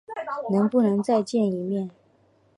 [0.49, 1.91] 能不能再见一面？